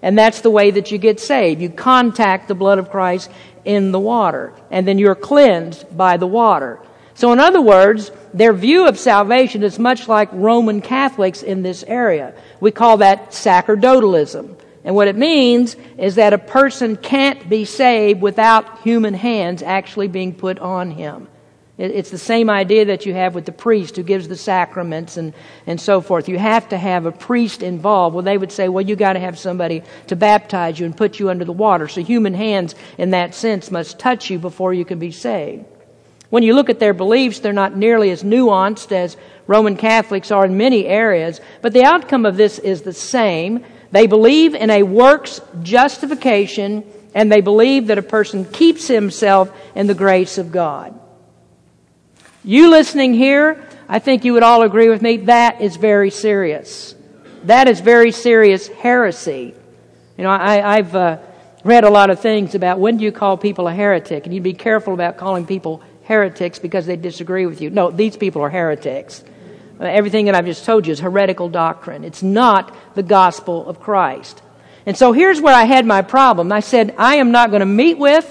[0.02, 1.62] And that's the way that you get saved.
[1.62, 3.30] You contact the blood of Christ
[3.64, 6.78] in the water, and then you're cleansed by the water.
[7.14, 11.84] So, in other words, their view of salvation is much like Roman Catholics in this
[11.84, 12.34] area.
[12.60, 14.56] We call that sacerdotalism.
[14.84, 20.08] And what it means is that a person can't be saved without human hands actually
[20.08, 21.28] being put on him.
[21.76, 25.32] It's the same idea that you have with the priest who gives the sacraments and,
[25.66, 26.28] and so forth.
[26.28, 28.14] You have to have a priest involved.
[28.14, 31.18] Well, they would say, well, you got to have somebody to baptize you and put
[31.18, 31.88] you under the water.
[31.88, 35.64] So human hands, in that sense, must touch you before you can be saved.
[36.30, 39.16] When you look at their beliefs, they're not nearly as nuanced as
[39.48, 43.64] Roman Catholics are in many areas, but the outcome of this is the same.
[43.90, 49.88] They believe in a works justification, and they believe that a person keeps himself in
[49.88, 50.98] the grace of God.
[52.44, 56.94] You listening here, I think you would all agree with me, that is very serious.
[57.44, 59.52] That is very serious heresy.
[60.16, 61.18] You know, I, have uh,
[61.64, 64.44] read a lot of things about when do you call people a heretic, and you'd
[64.44, 67.70] be careful about calling people heretics because they disagree with you.
[67.70, 69.22] No, these people are heretics.
[69.78, 72.02] Uh, everything that I've just told you is heretical doctrine.
[72.02, 74.42] It's not the gospel of Christ.
[74.86, 76.50] And so here's where I had my problem.
[76.50, 78.26] I said, I am not going to meet with,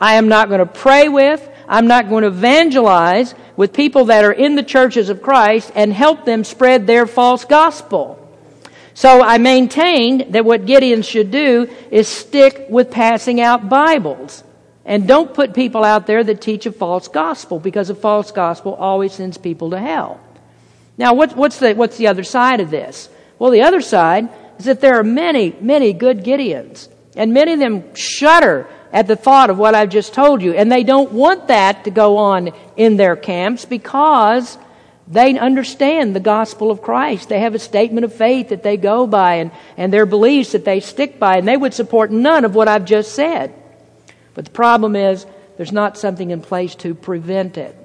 [0.00, 4.24] I am not going to pray with, I'm not going to evangelize with people that
[4.24, 8.16] are in the churches of Christ and help them spread their false gospel.
[8.94, 14.42] So I maintained that what Gideon should do is stick with passing out Bibles.
[14.84, 18.74] And don't put people out there that teach a false gospel because a false gospel
[18.74, 20.20] always sends people to hell.
[20.96, 23.08] Now, what, what's, the, what's the other side of this?
[23.38, 24.28] Well, the other side
[24.58, 26.88] is that there are many, many good Gideons.
[27.16, 30.52] And many of them shudder at the thought of what I've just told you.
[30.54, 34.58] And they don't want that to go on in their camps because
[35.08, 37.28] they understand the gospel of Christ.
[37.28, 40.64] They have a statement of faith that they go by and, and their beliefs that
[40.64, 43.52] they stick by, and they would support none of what I've just said.
[44.34, 45.26] But the problem is
[45.56, 47.76] there's not something in place to prevent it.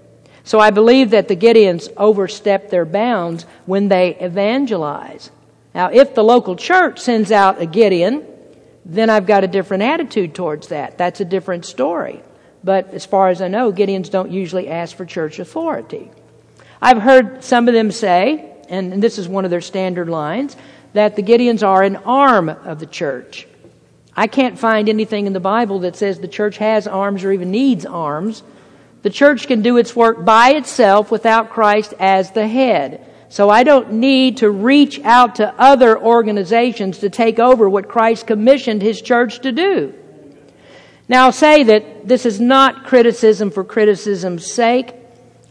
[0.43, 5.31] So I believe that the Gideons overstep their bounds when they evangelize.
[5.73, 8.25] Now, if the local church sends out a Gideon,
[8.85, 10.97] then I've got a different attitude towards that.
[10.97, 12.21] That's a different story.
[12.63, 16.11] But as far as I know, Gideons don't usually ask for church authority.
[16.81, 20.55] I've heard some of them say, and this is one of their standard lines,
[20.93, 23.47] that the Gideons are an arm of the church.
[24.15, 27.51] I can't find anything in the Bible that says the church has arms or even
[27.51, 28.43] needs arms.
[29.01, 33.05] The church can do its work by itself without Christ as the head.
[33.29, 38.27] So I don't need to reach out to other organizations to take over what Christ
[38.27, 39.93] commissioned His church to do.
[41.09, 44.95] Now I'll say that this is not criticism for criticism's sake.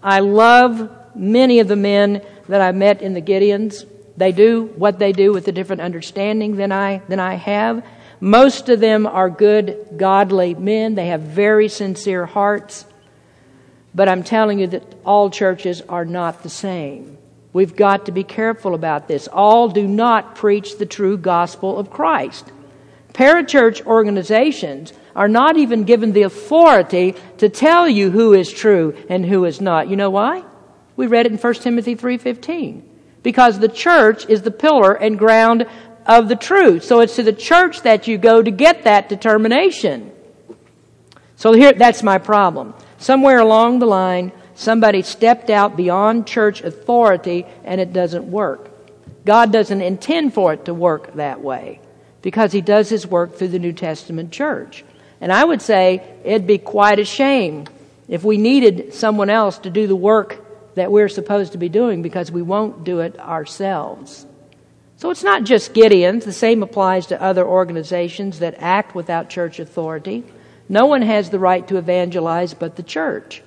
[0.03, 3.85] I love many of the men that I met in the Gideons.
[4.17, 7.85] They do what they do with a different understanding than I, than I have.
[8.25, 10.95] Most of them are good, godly men.
[10.95, 12.87] They have very sincere hearts.
[13.95, 17.19] But I'm telling you that all churches are not the same.
[17.53, 19.29] We've got to be careful about this.
[19.29, 22.51] All do not preach the true gospel of Christ.
[23.13, 29.27] Parachurch organizations are not even given the authority to tell you who is true and
[29.27, 29.89] who is not.
[29.89, 30.43] You know why?
[30.97, 32.85] We read it in 1 Timothy 3:15.
[33.23, 35.67] Because the church is the pillar and ground
[36.07, 36.85] of the truth.
[36.85, 40.13] So it's to the church that you go to get that determination.
[41.37, 42.75] So here that's my problem.
[42.99, 48.71] Somewhere along the line Somebody stepped out beyond church authority and it doesn't work.
[49.25, 51.81] God doesn't intend for it to work that way
[52.23, 54.85] because He does His work through the New Testament church.
[55.21, 57.67] And I would say it'd be quite a shame
[58.07, 60.41] if we needed someone else to do the work
[60.77, 64.27] that we're supposed to be doing because we won't do it ourselves.
[64.97, 66.25] So it's not just Gideons.
[66.25, 70.25] The same applies to other organizations that act without church authority.
[70.69, 73.43] No one has the right to evangelize but the church.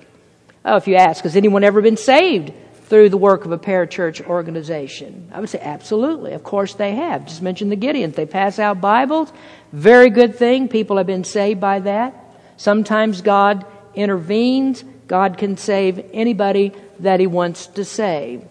[0.64, 2.52] Oh, if you ask, has anyone ever been saved
[2.84, 5.30] through the work of a parachurch organization?
[5.32, 6.32] I would say absolutely.
[6.32, 7.26] Of course they have.
[7.26, 8.14] Just mention the Gideons.
[8.14, 9.32] They pass out Bibles.
[9.72, 10.68] Very good thing.
[10.68, 12.14] People have been saved by that.
[12.56, 14.84] Sometimes God intervenes.
[15.06, 18.44] God can save anybody that He wants to save.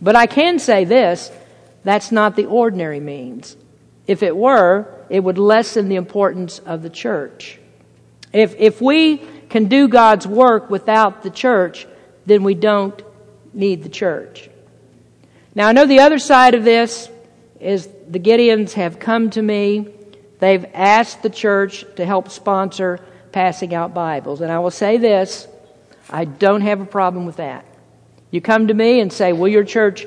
[0.00, 1.30] But I can say this
[1.84, 3.56] that's not the ordinary means.
[4.06, 7.58] If it were, it would lessen the importance of the church.
[8.32, 9.18] If, if we
[9.48, 11.86] can do God's work without the church,
[12.26, 13.00] then we don't
[13.52, 14.48] need the church.
[15.54, 17.10] Now, I know the other side of this
[17.60, 19.88] is the Gideons have come to me.
[20.38, 23.00] They've asked the church to help sponsor
[23.32, 24.40] passing out Bibles.
[24.40, 25.46] And I will say this
[26.08, 27.64] I don't have a problem with that.
[28.30, 30.06] You come to me and say, Will your church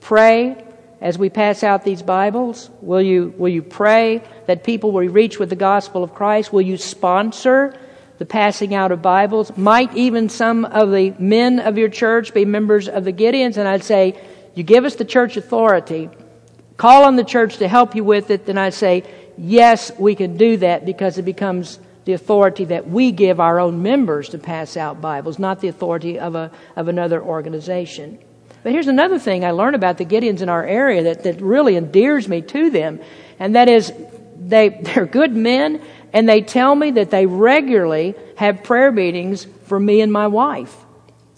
[0.00, 0.65] pray
[1.00, 2.70] as we pass out these Bibles?
[2.80, 6.52] Will you, will you pray that people will reach with the gospel of Christ?
[6.52, 7.78] Will you sponsor
[8.18, 9.56] the passing out of Bibles.
[9.56, 13.56] Might even some of the men of your church be members of the Gideons?
[13.56, 14.20] And I'd say,
[14.54, 16.08] you give us the church authority,
[16.76, 19.04] call on the church to help you with it, then I'd say,
[19.36, 23.82] yes, we can do that because it becomes the authority that we give our own
[23.82, 28.18] members to pass out Bibles, not the authority of, a, of another organization.
[28.66, 31.76] But here's another thing I learned about the Gideons in our area that, that really
[31.76, 32.98] endears me to them,
[33.38, 33.92] and that is
[34.36, 35.80] they, they're good men,
[36.12, 40.76] and they tell me that they regularly have prayer meetings for me and my wife.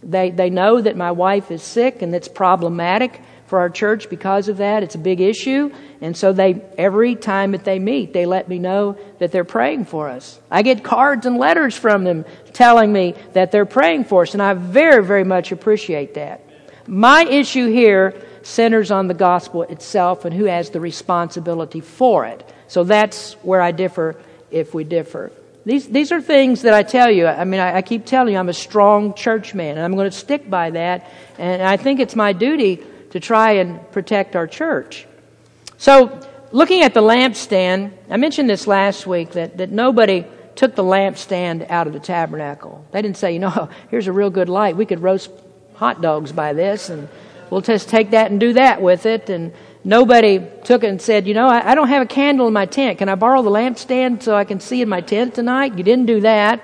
[0.03, 4.49] They, they know that my wife is sick and it's problematic for our church because
[4.49, 4.83] of that.
[4.83, 5.71] It's a big issue.
[6.01, 9.85] And so they, every time that they meet, they let me know that they're praying
[9.85, 10.41] for us.
[10.51, 12.25] I get cards and letters from them
[12.55, 16.47] telling me that they're praying for us, and I very, very much appreciate that.
[16.89, 22.49] My issue here centers on the gospel itself and who has the responsibility for it.
[22.67, 24.17] So that's where I differ
[24.51, 25.31] if we differ.
[25.67, 27.27] These, these are things that I tell you.
[27.27, 30.11] I mean, I, I keep telling you I'm a strong church man, and I'm going
[30.11, 31.11] to stick by that.
[31.37, 35.07] And I think it's my duty to try and protect our church.
[35.77, 36.21] So,
[36.53, 40.25] looking at the lampstand, I mentioned this last week that, that nobody
[40.55, 42.87] took the lampstand out of the tabernacle.
[42.91, 44.75] They didn't say, you know, here's a real good light.
[44.75, 45.31] We could roast
[45.79, 47.09] hot dogs by this, and
[47.51, 49.31] we'll just take that and do that with it.
[49.31, 49.53] And
[49.85, 52.67] nobody took it and said, you know, I, I don't have a candle in my
[52.67, 52.99] tent.
[52.99, 55.79] Can I borrow the lampstand so I can see in my tent tonight?
[55.79, 56.61] You didn't do that.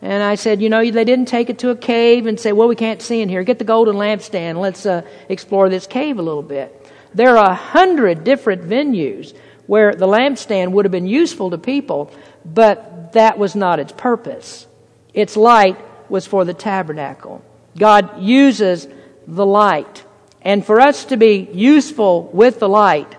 [0.00, 2.68] And I said, you know, they didn't take it to a cave and say, well,
[2.68, 3.42] we can't see in here.
[3.42, 4.60] Get the golden lampstand.
[4.60, 6.90] Let's uh, explore this cave a little bit.
[7.14, 9.34] There are a hundred different venues
[9.66, 12.10] where the lampstand would have been useful to people,
[12.44, 14.66] but that was not its purpose.
[15.14, 15.78] Its light
[16.10, 17.42] was for the tabernacle.
[17.76, 18.86] God uses
[19.26, 20.04] the light.
[20.42, 23.16] And for us to be useful with the light,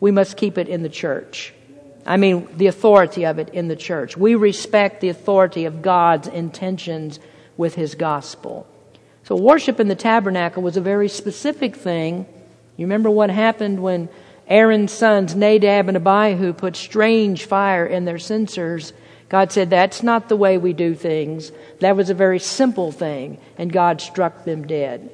[0.00, 1.54] we must keep it in the church.
[2.06, 4.16] I mean, the authority of it in the church.
[4.16, 7.20] We respect the authority of God's intentions
[7.56, 8.66] with His gospel.
[9.24, 12.26] So, worship in the tabernacle was a very specific thing.
[12.76, 14.08] You remember what happened when
[14.46, 18.94] Aaron's sons, Nadab and Abihu, put strange fire in their censers
[19.28, 21.52] God said, That's not the way we do things.
[21.80, 25.10] That was a very simple thing, and God struck them dead.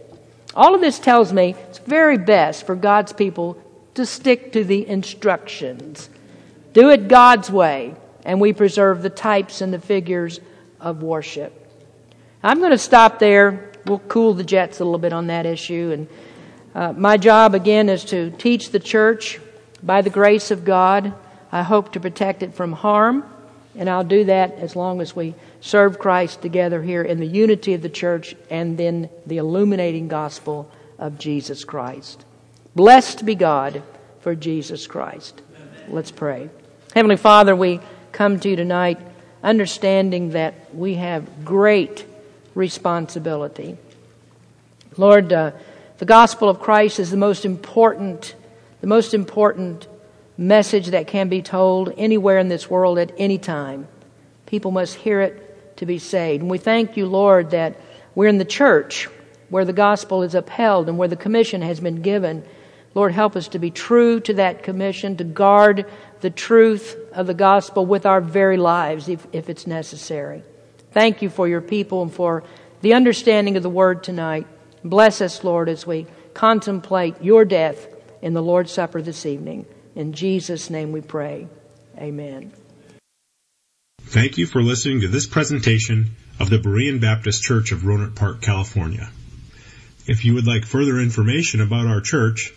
[0.54, 3.60] All of this tells me it's very best for God's people
[3.94, 6.08] to stick to the instructions.
[6.72, 7.94] Do it God's way,
[8.24, 10.40] and we preserve the types and the figures
[10.80, 11.60] of worship.
[12.42, 13.72] I'm going to stop there.
[13.86, 15.90] We'll cool the jets a little bit on that issue.
[15.92, 16.08] And
[16.74, 19.40] uh, my job, again, is to teach the church
[19.82, 21.14] by the grace of God.
[21.50, 23.24] I hope to protect it from harm.
[23.76, 27.74] And I'll do that as long as we serve Christ together here in the unity
[27.74, 32.24] of the church and then the illuminating gospel of Jesus Christ.
[32.76, 33.82] Blessed be God
[34.20, 35.42] for Jesus Christ.
[35.88, 36.50] Let's pray.
[36.94, 37.80] Heavenly Father, we
[38.12, 38.98] come to you tonight
[39.42, 42.06] understanding that we have great
[42.54, 43.76] responsibility.
[44.96, 45.52] Lord, uh,
[45.98, 48.34] the gospel of Christ is the most important,
[48.80, 49.86] the most important
[50.36, 53.86] message that can be told anywhere in this world at any time.
[54.46, 56.42] People must hear it to be saved.
[56.42, 57.80] And we thank you, Lord, that
[58.14, 59.08] we're in the church
[59.48, 62.44] where the gospel is upheld and where the commission has been given.
[62.94, 65.86] Lord, help us to be true to that commission, to guard
[66.20, 70.42] the truth of the gospel with our very lives if, if it's necessary.
[70.92, 72.44] Thank you for your people and for
[72.80, 74.46] the understanding of the word tonight.
[74.84, 77.86] Bless us, Lord, as we contemplate your death
[78.22, 79.66] in the Lord's Supper this evening.
[79.94, 81.48] In Jesus' name we pray.
[81.98, 82.52] Amen.
[84.02, 88.42] Thank you for listening to this presentation of the Berean Baptist Church of Rohnert Park,
[88.42, 89.10] California.
[90.06, 92.52] If you would like further information about our church,